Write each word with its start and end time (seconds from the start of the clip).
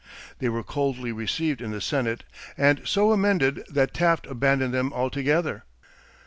They 0.39 0.49
were 0.49 0.63
coldly 0.63 1.11
received 1.11 1.61
in 1.61 1.69
the 1.69 1.79
Senate 1.79 2.23
and 2.57 2.81
so 2.87 3.11
amended 3.11 3.63
that 3.69 3.93
Taft 3.93 4.25
abandoned 4.25 4.73
them 4.73 4.91
altogether. 4.91 5.63